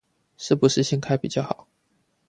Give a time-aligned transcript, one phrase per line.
[0.35, 1.67] 是不是掀開比較好